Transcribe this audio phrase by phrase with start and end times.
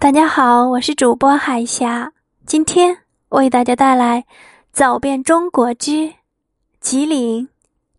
[0.00, 2.14] 大家好，我是主播海霞，
[2.46, 4.22] 今天为大家带来
[4.72, 6.14] 《走遍中国之
[6.80, 7.50] 吉林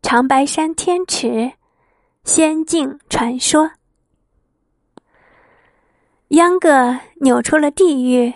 [0.01, 1.51] 长白山天池
[2.23, 3.65] 仙境传说》。
[6.29, 8.33] 秧歌扭出了地狱，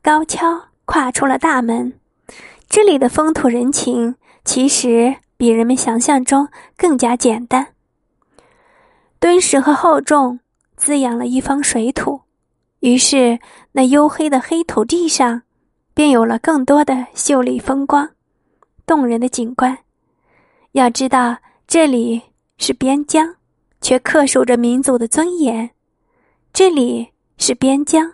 [0.00, 1.98] 高跷跨出了大门。
[2.68, 4.14] 这里的风土人情，
[4.44, 7.74] 其实比人们想象中更加简单。
[9.18, 10.38] 敦实和厚重，
[10.76, 12.17] 滋养了一方水土。
[12.80, 13.40] 于是，
[13.72, 15.42] 那黝黑的黑土地上，
[15.94, 18.08] 便有了更多的秀丽风光、
[18.86, 19.76] 动人的景观。
[20.72, 22.22] 要知道，这里
[22.56, 23.34] 是边疆，
[23.80, 25.70] 却恪守着民族的尊严；
[26.52, 28.12] 这里是边疆，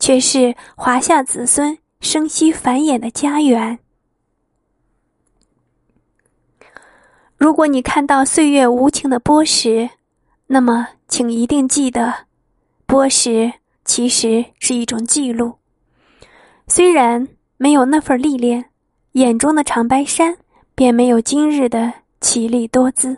[0.00, 3.78] 却是华夏子孙生息繁衍的家园。
[7.36, 9.90] 如果你看到岁月无情的剥蚀，
[10.48, 12.26] 那么，请一定记得，
[12.88, 13.52] 剥蚀。
[13.94, 15.54] 其实是一种记录。
[16.66, 18.64] 虽然没有那份历练，
[19.12, 20.36] 眼中的长白山
[20.74, 23.16] 便没有今日的绮丽多姿。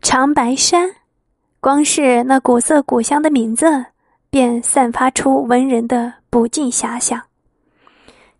[0.00, 0.94] 长白山，
[1.58, 3.86] 光是那古色古香的名字，
[4.30, 7.20] 便散发出文人的不尽遐想。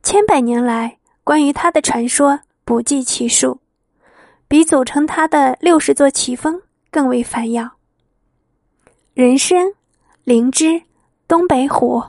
[0.04, 3.58] 千百年来，关于它的传说不计其数，
[4.46, 7.77] 比组成它的六十座奇峰更为繁耀。
[9.18, 9.72] 人参、
[10.22, 10.80] 灵芝、
[11.26, 12.00] 东北虎，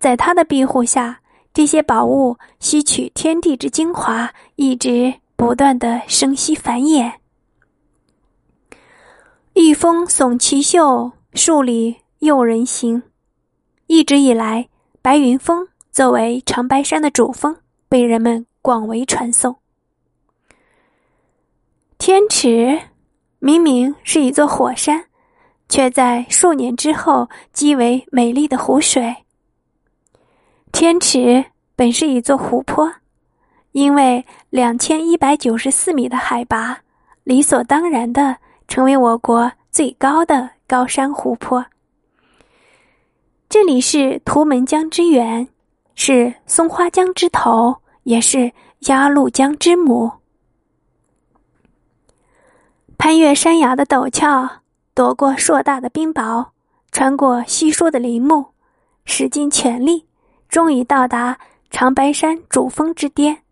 [0.00, 1.20] 在他的庇护下，
[1.54, 7.12] 这些宝物吸取天地之精华，一直不断的生息繁衍。
[9.52, 13.04] 一峰耸奇秀，数里诱人行。
[13.86, 14.68] 一直以来，
[15.00, 17.56] 白云峰作为长白山的主峰，
[17.88, 19.54] 被人们广为传颂。
[21.96, 22.76] 天池
[23.38, 25.04] 明明是一座火山。
[25.68, 29.16] 却在数年之后积为美丽的湖水。
[30.72, 31.44] 天池
[31.76, 32.92] 本是一座湖泊，
[33.72, 36.80] 因为两千一百九十四米的海拔，
[37.24, 41.66] 理所当然的成为我国最高的高山湖泊。
[43.48, 45.48] 这里是图门江之源，
[45.94, 50.12] 是松花江之头，也是鸭绿江之母。
[52.98, 54.62] 攀越山崖的陡峭。
[54.98, 56.44] 躲过硕大的冰雹，
[56.90, 58.44] 穿过稀疏的林木，
[59.04, 60.04] 使尽全力，
[60.48, 61.38] 终于到达
[61.70, 63.44] 长白山主峰之巅。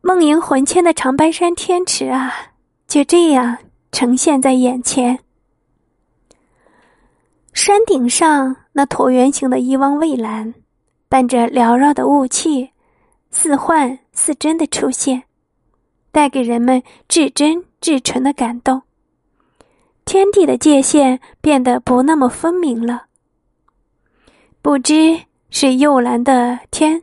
[0.00, 2.32] 梦萦魂牵的长白山天池啊，
[2.86, 3.58] 就这样
[3.92, 5.18] 呈现在眼前。
[7.52, 10.54] 山顶上那椭圆形的一汪蔚蓝，
[11.10, 12.70] 伴着缭绕的雾气，
[13.30, 15.24] 似幻似真的出现，
[16.10, 18.80] 带给人们至真至纯的感动。
[20.08, 23.08] 天地的界限变得不那么分明了。
[24.62, 27.02] 不知是幽蓝的天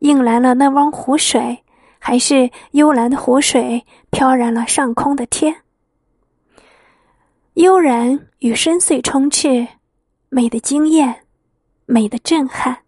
[0.00, 1.62] 映蓝了那汪湖水，
[2.00, 5.62] 还是幽蓝的湖水飘染了上空的天。
[7.52, 9.68] 悠然与深邃充斥，
[10.28, 11.22] 美的惊艳，
[11.86, 12.78] 美的震撼。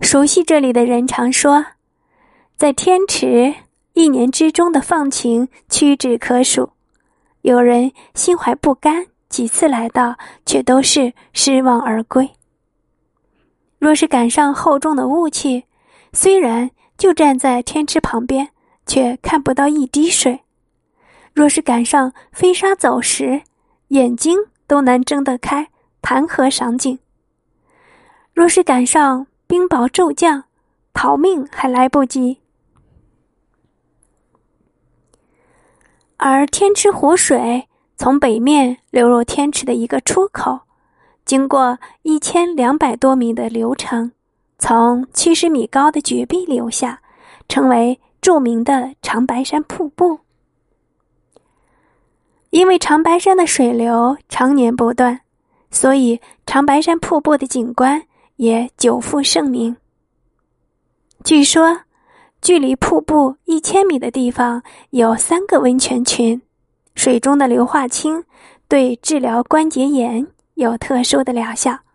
[0.00, 1.66] 熟悉这里的人常说，
[2.56, 3.65] 在天池。
[3.96, 6.68] 一年之中的放晴屈指可数，
[7.40, 12.30] 有人心怀不甘，几次来到却都是失望而归。
[13.78, 15.64] 若是赶上厚重的雾气，
[16.12, 18.50] 虽然就站在天池旁边，
[18.84, 20.40] 却看不到一滴水；
[21.32, 23.40] 若是赶上飞沙走石，
[23.88, 24.36] 眼睛
[24.66, 25.70] 都难睁得开，
[26.02, 26.98] 谈何赏景？
[28.34, 30.44] 若是赶上冰雹骤降，
[30.92, 32.40] 逃命还来不及。
[36.18, 40.60] 而天池湖水从北面流入天池的一个出口，
[41.26, 44.10] 经过一千两百多米的流程，
[44.58, 47.00] 从七十米高的绝壁流下，
[47.48, 50.18] 成为著名的长白山瀑布。
[52.50, 55.20] 因为长白山的水流常年不断，
[55.70, 58.02] 所以长白山瀑布的景观
[58.36, 59.76] 也久负盛名。
[61.24, 61.80] 据说。
[62.40, 66.40] 距离瀑布一千米的地方有三个温泉群，
[66.94, 68.24] 水中的硫化氢
[68.68, 71.85] 对治疗关节炎有特殊的疗效。